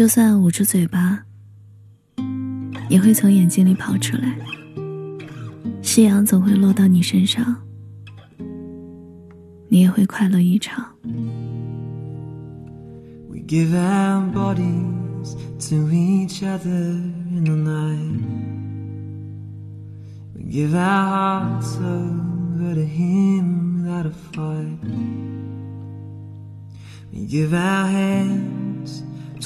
[0.00, 1.22] 就算捂住嘴巴，
[2.88, 4.34] 也会从眼睛里跑出来。
[5.82, 7.54] 夕阳总会落到你身上，
[9.68, 10.86] 你也会快乐一场。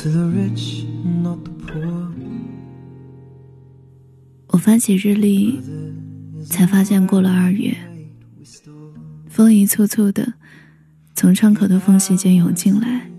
[0.02, 0.84] The rich
[1.22, 2.08] not poor
[4.48, 5.60] 我翻起日历，
[6.46, 7.76] 才发现过了二月，
[9.28, 10.34] 风一簇簇的
[11.14, 13.10] 从窗口的缝隙间涌进来，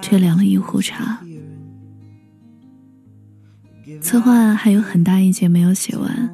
[0.00, 1.20] 吹凉了一壶茶。
[4.00, 6.30] 策划还有很大一截没有写完，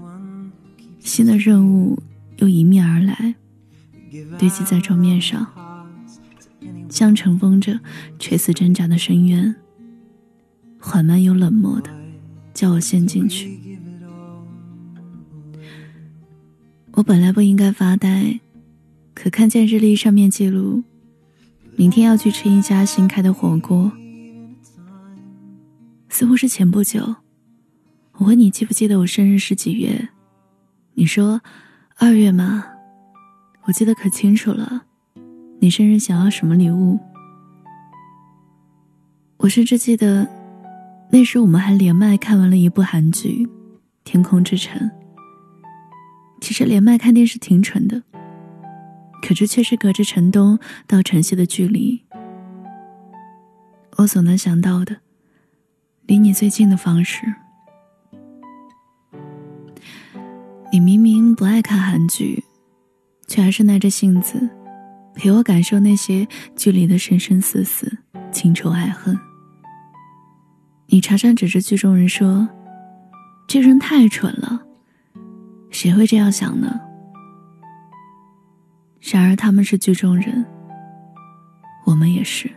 [0.99, 2.03] 新的任务
[2.39, 3.35] 又迎面而来，
[4.39, 5.47] 堆积在桌面上。
[6.89, 7.79] 像尘封着
[8.19, 9.55] 垂死挣扎的深渊，
[10.79, 11.91] 缓慢又冷漠的
[12.53, 13.79] 叫我陷进去。
[16.93, 18.41] 我本来不应该发呆，
[19.15, 20.83] 可看见日历上面记录，
[21.77, 23.93] 明天要去吃一家新开的火锅。
[26.09, 27.17] 似乎是前不久，
[28.15, 30.09] 我问你记不记得我生日是几月，
[30.95, 31.41] 你说
[31.97, 32.67] 二月吗？
[33.63, 34.87] 我记得可清楚了。
[35.63, 36.99] 你生日想要什么礼物？
[39.37, 40.27] 我甚至记得，
[41.11, 43.47] 那时我们还连麦看完了一部韩剧
[44.03, 44.81] 《天空之城》。
[46.41, 48.03] 其实连麦看电视挺蠢的，
[49.21, 52.03] 可这却是隔着城东到城西的距离。
[53.99, 54.97] 我所能想到的，
[56.07, 57.21] 离你最近的方式。
[60.73, 62.43] 你明明不爱看韩剧，
[63.27, 64.49] 却还是耐着性子。
[65.21, 66.27] 陪我感受那些
[66.57, 67.95] 距离的生生死死、
[68.33, 69.15] 情仇爱恨。
[70.87, 72.49] 你常常指着剧中人说
[73.47, 74.63] ：“这人太蠢了，
[75.69, 76.81] 谁会这样想呢？”
[79.13, 80.43] 然而他们是剧中人，
[81.85, 82.51] 我们也是，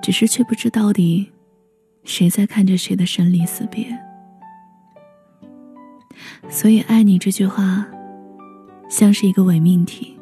[0.00, 1.30] 只是却不知到底
[2.04, 3.86] 谁在看着谁的生离死别。
[6.48, 7.86] 所以，爱你这句话，
[8.88, 10.17] 像是一个伪命题。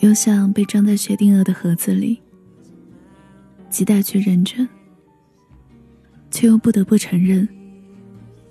[0.00, 2.20] 又像被装在薛定谔的盒子里，
[3.70, 4.68] 亟待去认真，
[6.30, 7.48] 却又不得不承认，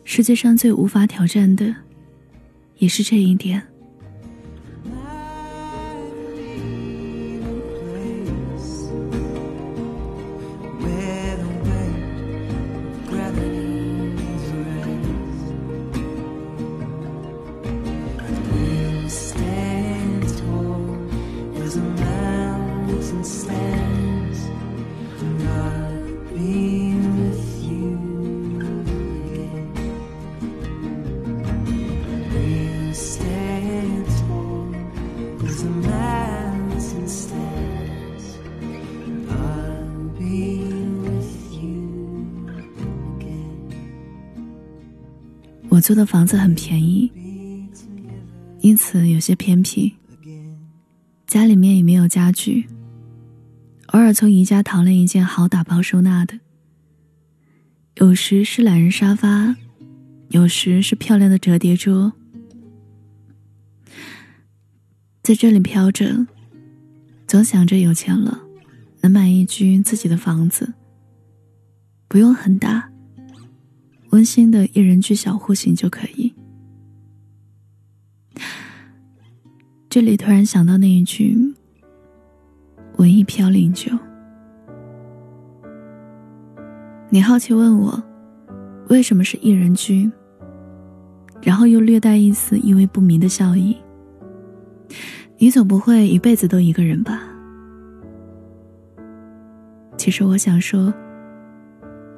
[0.04, 1.76] 世界上最无法挑战的，
[2.78, 3.62] 也是这一点。
[45.70, 47.12] 我租的房子很便宜，
[48.62, 49.94] 因此有些偏僻。
[51.28, 52.66] 家里面也没有家具，
[53.88, 56.40] 偶尔从宜家淘了一件好打包收纳的。
[57.96, 59.56] 有时是懒人沙发，
[60.30, 62.14] 有时是漂亮的折叠桌。
[65.26, 66.28] 在这里飘着，
[67.26, 68.40] 总想着有钱了
[69.02, 70.72] 能买一居自己的房子，
[72.08, 72.88] 不用很大。
[74.12, 76.32] 温馨的一人居小户型就可以。
[79.90, 81.36] 这里突然想到那一句
[82.98, 83.92] “文艺飘零酒”，
[87.10, 88.04] 你好奇问我
[88.90, 90.08] 为什么是一人居，
[91.42, 93.76] 然后又略带一丝意味不明的笑意。
[95.38, 97.22] 你总不会一辈子都一个人吧？
[99.98, 100.94] 其实我想说，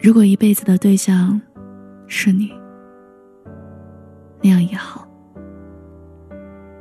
[0.01, 1.39] 如果一辈子的对象。
[2.09, 2.49] 是你，
[4.41, 5.05] 那样也好。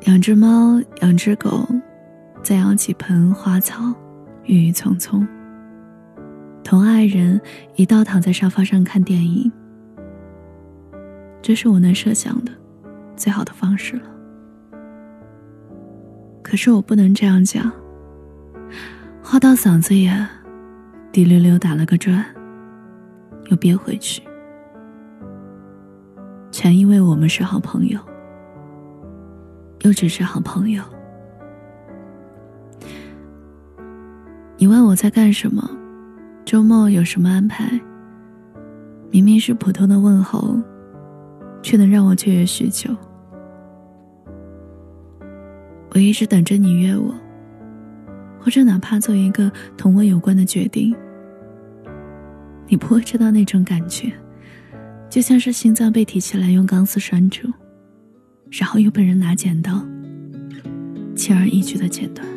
[0.02, 1.66] 养只猫，养只狗，
[2.44, 3.92] 再养几盆花草，
[4.44, 5.26] 郁郁葱葱。
[6.62, 7.40] 同爱人
[7.74, 9.50] 一道躺在沙发上看电影，
[11.42, 12.52] 这是我能设想的
[13.16, 14.15] 最好的方式了。
[16.46, 17.72] 可是我不能这样讲，
[19.20, 20.24] 话到嗓子眼，
[21.10, 22.24] 滴溜溜打了个转，
[23.46, 24.22] 又憋回去。
[26.52, 27.98] 全因为我们是好朋友，
[29.80, 30.84] 又只是好朋友。
[34.56, 35.68] 你问我在干什么，
[36.44, 37.68] 周末有什么安排？
[39.10, 40.56] 明明是普通的问候，
[41.60, 42.88] 却能让我雀跃许久。
[45.96, 47.14] 我一直等着你约我，
[48.38, 50.94] 或者哪怕做一个同我有关的决定。
[52.68, 54.12] 你不会知道那种感觉，
[55.08, 57.50] 就像是心脏被提起来用钢丝拴住，
[58.50, 59.82] 然后又被人拿剪刀
[61.14, 62.35] 轻而易举的剪断。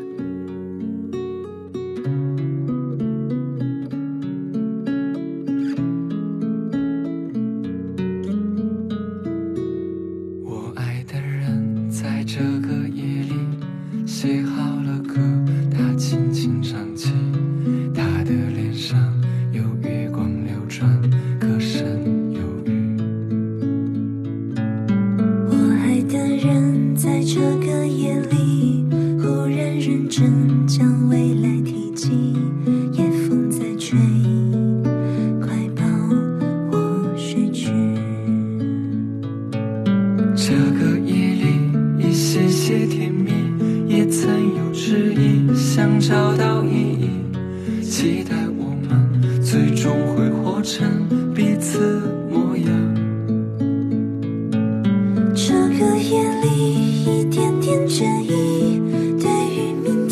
[27.10, 28.86] 在这个夜里，
[29.20, 30.89] 忽然认真。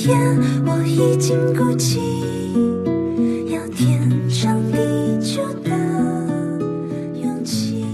[0.08, 0.18] 天
[0.66, 2.00] 我已经鼓起
[3.52, 4.78] 要天长地
[5.20, 5.70] 久的
[7.22, 7.86] 勇气。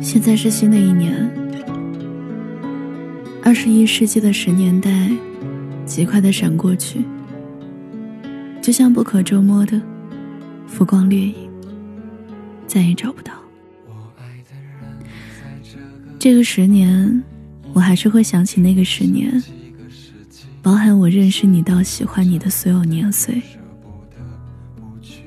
[0.00, 1.30] 现在是新的一年。
[3.44, 5.08] 二十一世纪的十年代，
[5.86, 7.04] 极快的闪过去，
[8.60, 9.80] 就像不可捉摸的
[10.66, 11.48] 浮光掠影，
[12.66, 13.32] 再也找不到。
[16.18, 17.22] 这个十年，
[17.78, 19.40] 我还是会想起那个十年，
[20.60, 23.40] 包含我认识你到喜欢你的所有年岁。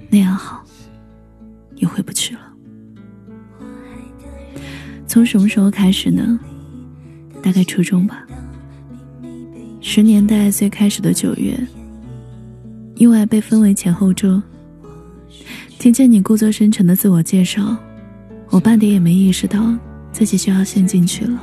[0.09, 0.61] 那样好，
[1.77, 2.41] 也回不去了。
[5.07, 6.37] 从什么时候开始呢？
[7.41, 8.27] 大概初中吧。
[9.79, 11.57] 十年代最开始的九月，
[12.95, 14.43] 意外被分为前后桌。
[15.79, 17.77] 听见你故作深沉的自我介绍，
[18.49, 19.73] 我半点也没意识到
[20.11, 21.41] 自己就要陷进去了。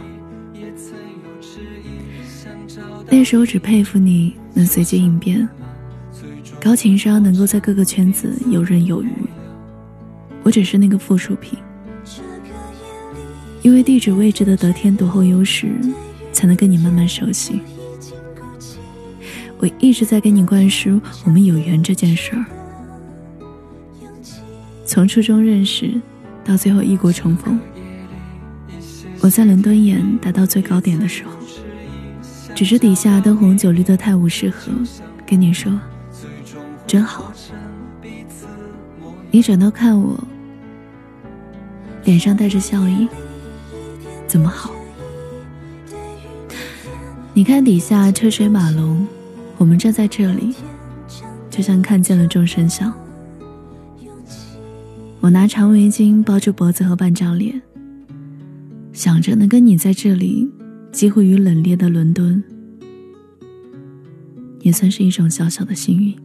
[3.11, 5.49] 那时候只佩服你能随机应变，
[6.61, 9.11] 高情商能够在各个圈子游刃有余。
[10.43, 11.59] 我只是那个附属品。
[13.63, 15.73] 因为地址位置的得天独厚优势，
[16.33, 17.61] 才能跟你慢慢熟悉。
[19.59, 22.45] 我一直在给你灌输我们有缘这件事儿。
[24.85, 26.01] 从初中认识，
[26.45, 27.59] 到最后异国重逢，
[29.21, 31.33] 我在伦敦眼达到最高点的时候，
[32.59, 34.73] 只是底下灯红酒绿的泰晤士河，
[35.25, 35.73] 跟你说，
[36.89, 37.33] 真好。
[39.31, 40.19] 你转头看我，
[42.03, 43.07] 脸上带着笑意。
[44.27, 44.73] 怎么好？
[47.33, 49.07] 你看底下车水马龙，
[49.57, 50.53] 我们站在这里，
[51.49, 52.93] 就像看见了众生相。
[55.21, 57.63] 我拿长围巾包住脖子和半张脸，
[58.93, 60.51] 想着能跟你在这里，
[60.99, 62.43] 几乎于冷冽的伦敦，
[64.63, 66.21] 也算是一种小小的幸运。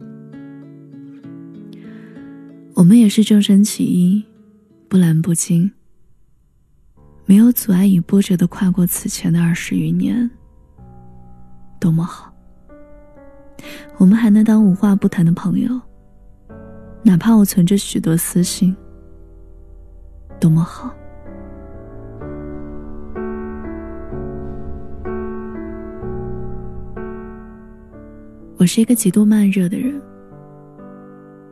[2.74, 4.24] 我们也是众生起一，
[4.88, 5.70] 不澜不惊。
[7.24, 10.28] 没有阻碍与波折的跨过此前的二十余年，
[11.78, 12.34] 多么好！
[13.98, 15.80] 我们还能当无话不谈的朋友，
[17.04, 18.74] 哪怕我存着许多私心，
[20.40, 20.92] 多么好！
[28.56, 30.00] 我是一个极度慢热的人，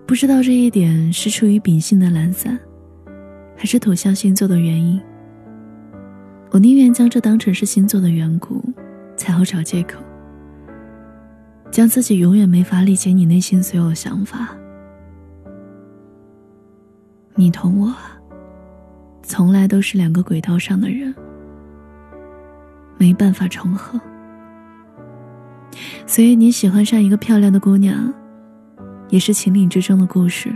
[0.06, 2.58] 不知道这一点是出于秉性的懒散，
[3.56, 5.00] 还是土象星座的原因。
[6.50, 8.62] 我宁愿将这当成是星座的缘故，
[9.16, 9.98] 才好找借口，
[11.72, 14.56] 将自己永远没法理解你内心所有想法。
[17.34, 17.92] 你同我，
[19.22, 21.12] 从来都是两个轨道上的人，
[22.96, 24.00] 没办法重合。
[26.06, 28.12] 所以你喜欢上一个漂亮的姑娘，
[29.08, 30.54] 也是情理之中的故事。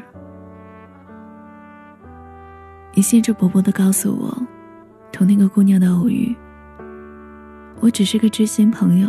[2.94, 4.46] 你兴致勃勃的告诉我。
[5.12, 6.36] 同那个姑娘的偶遇，
[7.80, 9.08] 我只是个知心朋友，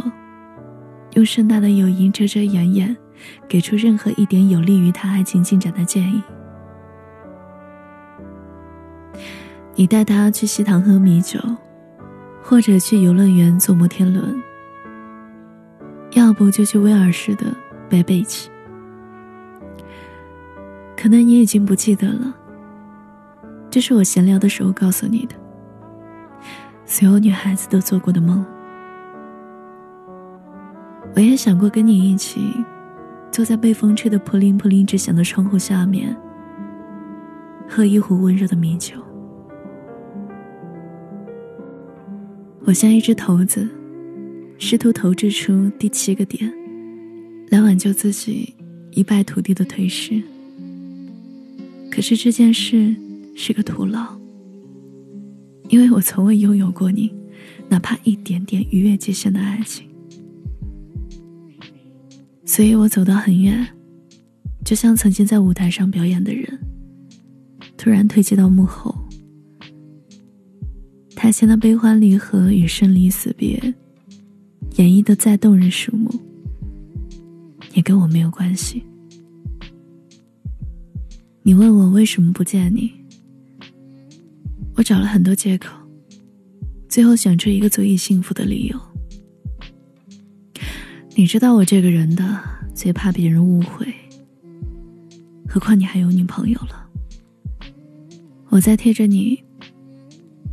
[1.15, 2.95] 用盛大的友谊遮遮掩掩，
[3.45, 6.23] 给出任何一点有利于他爱情进展的建议。
[9.75, 11.37] 你带他去西塘喝米酒，
[12.41, 14.41] 或者去游乐园坐摩天轮，
[16.17, 17.45] 要不就去威尔士的
[17.87, 18.49] 北贝奇。
[20.97, 22.33] 可能你已经不记得了，
[23.69, 25.35] 这是我闲聊的时候告诉你的，
[26.85, 28.43] 所有女孩子都做过的梦。
[31.15, 32.51] 我也想过跟你一起，
[33.31, 36.17] 坐在被风吹得扑棱扑棱直响的窗户下面，
[37.69, 38.95] 喝一壶温热的米酒。
[42.65, 43.69] 我像一只骰子，
[44.59, 46.51] 试图投掷出第七个点，
[47.49, 48.53] 来挽救自己
[48.91, 50.21] 一败涂地的颓势。
[51.91, 52.95] 可是这件事
[53.35, 54.17] 是个徒劳，
[55.69, 57.13] 因为我从未拥有过你，
[57.69, 59.87] 哪怕一点点逾越界限的爱情。
[62.45, 63.67] 所以我走到很远，
[64.65, 66.59] 就像曾经在舞台上表演的人，
[67.77, 68.95] 突然退居到幕后。
[71.15, 73.73] 台前的悲欢离合与生离死别，
[74.77, 76.07] 演绎的再动人瞩目，
[77.73, 78.83] 也跟我没有关系。
[81.41, 82.91] 你问我为什么不见你，
[84.75, 85.75] 我找了很多借口，
[86.87, 88.79] 最后想出一个足以幸福的理由。
[91.15, 92.39] 你知道我这个人的
[92.75, 93.91] 最怕别人误会，
[95.49, 96.87] 何况你还有女朋友了。
[98.49, 99.43] 我在贴着你，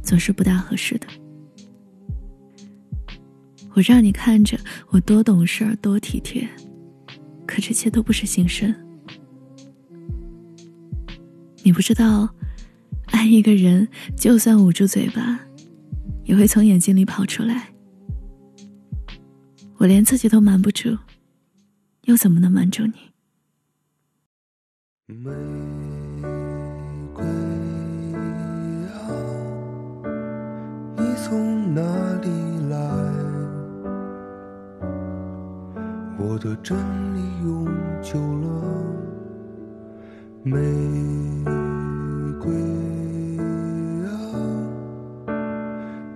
[0.02, 1.06] 总是不大合适的。
[3.74, 4.56] 我让你看着
[4.90, 6.48] 我多懂事儿多体贴，
[7.44, 8.72] 可这些都不是心声。
[11.64, 12.28] 你不知道，
[13.06, 15.40] 爱一个人，就算捂住嘴巴，
[16.24, 17.68] 也会从眼睛里跑出来。
[19.78, 20.96] 我连自己都瞒不住，
[22.04, 22.92] 又怎么能瞒住你？
[25.06, 25.30] 玫
[27.12, 27.24] 瑰
[28.86, 29.02] 啊，
[30.96, 31.82] 你从哪
[32.20, 32.28] 里
[36.34, 36.76] 我的真
[37.14, 37.64] 理永
[38.02, 38.48] 久了。
[40.42, 40.58] 玫
[42.40, 42.50] 瑰
[44.04, 44.10] 啊，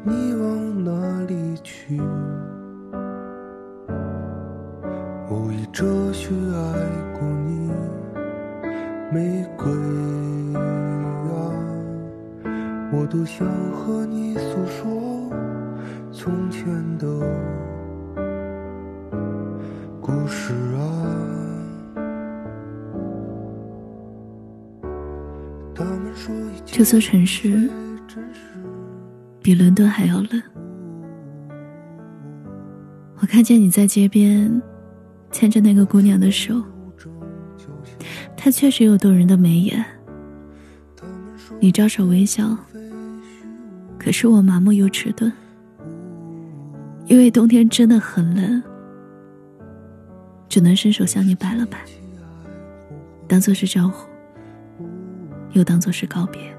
[0.02, 2.00] 你往哪里去？
[5.30, 6.74] 我以哲学爱
[7.16, 7.70] 过你，
[9.12, 9.70] 玫瑰
[11.30, 11.30] 啊，
[12.92, 15.30] 我多想和你诉说
[16.10, 16.66] 从前
[16.98, 17.06] 的
[26.78, 27.68] 这座城市。
[29.42, 30.40] 比伦敦还要冷。
[33.16, 34.62] 我看见你在街边
[35.32, 36.62] 牵着那个姑娘的手，
[38.36, 39.84] 她确实有动人的眉眼。
[41.58, 42.56] 你招手微笑，
[43.98, 45.32] 可是我麻木又迟钝，
[47.06, 48.62] 因为冬天真的很冷，
[50.48, 51.78] 只能伸手向你摆了摆，
[53.26, 54.08] 当做是招呼，
[55.54, 56.56] 又当做是告别。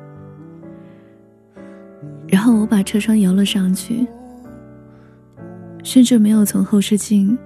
[2.31, 4.05] 然后我把车窗摇了上去，
[5.83, 7.37] 甚至没有从后视镜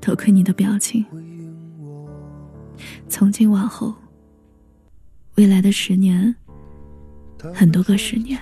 [0.00, 1.04] 偷窥你的表情。
[3.08, 3.94] 从今往后，
[5.36, 6.34] 未来的十年，
[7.54, 8.38] 很多个十年，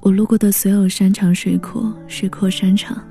[0.00, 3.02] 我路过的所有山长水阔、水阔山长，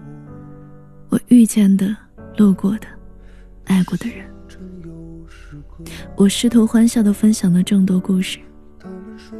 [1.09, 1.95] 我遇见的、
[2.37, 2.87] 路过的、
[3.65, 4.25] 爱过的人，
[6.15, 8.39] 我试图欢笑的分享的众多故事，
[8.79, 9.37] 他们说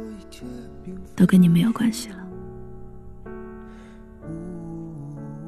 [1.18, 2.28] 都跟你没有关系了。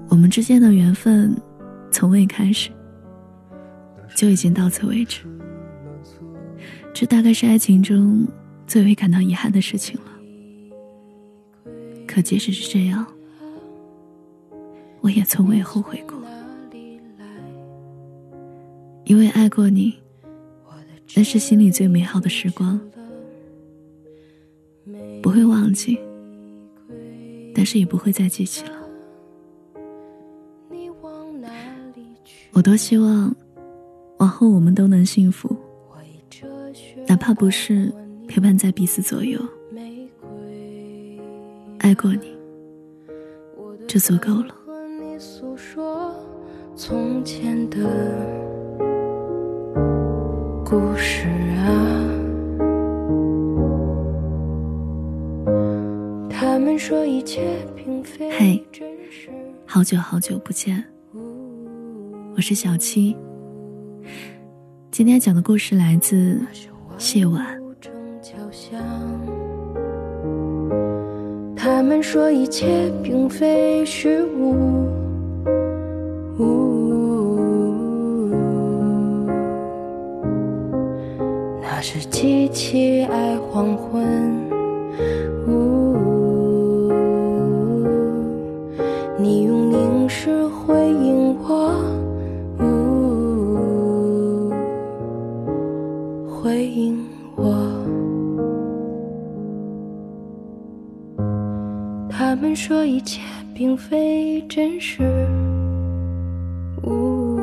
[0.09, 1.41] 我们之间的缘分
[1.93, 2.71] 从未开始，
[4.17, 5.21] 就已经到此为止。
[6.93, 8.27] 这大概是爱情中
[8.67, 10.11] 最为感到遗憾的事情了。
[12.05, 13.07] 可即使是这样，
[15.01, 16.19] 我也从未后悔过，
[19.05, 19.97] 因为爱过你，
[21.15, 22.81] 那是心里最美好的时光，
[25.23, 25.99] 不会忘记，
[27.55, 28.73] 但是也不会再记起了。
[32.53, 33.35] 我多希望，
[34.19, 35.57] 往后我们都能幸福，
[37.07, 37.93] 哪怕不是
[38.27, 39.41] 陪伴在彼此左右。
[41.79, 42.37] 爱过你，
[43.87, 44.55] 就足够了。
[46.77, 47.79] 从前的
[50.65, 51.29] 故事
[51.59, 52.10] 啊。
[56.41, 57.43] 他们说一切
[57.77, 58.31] 并非。
[58.31, 58.65] 嘿，
[59.67, 60.83] 好久好久不见。
[62.35, 63.15] 我是小七。
[64.91, 66.41] 今天讲的故事来自。
[66.97, 67.45] 谢婉。
[71.55, 74.89] 他们说一切并非虚无。
[81.61, 83.90] 那是机器爱黄昏。
[102.63, 103.23] 说一切
[103.55, 105.03] 并非真实。
[106.85, 107.39] 呜，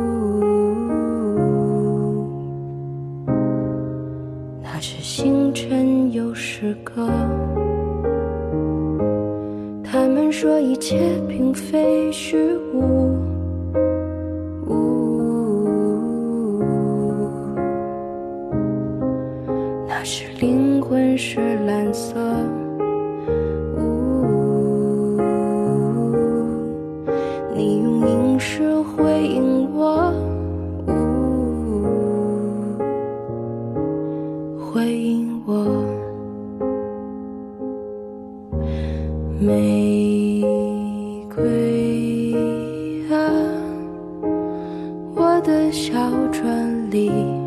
[4.62, 7.10] 那是星辰有诗歌。
[9.84, 13.18] 他们说一切并非虚无。
[19.88, 22.16] 那是灵魂是蓝色。
[45.48, 45.98] 的小
[46.30, 47.47] 船里。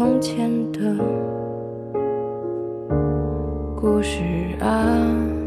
[0.00, 0.96] 从前的
[3.76, 4.22] 故事
[4.58, 5.39] 啊。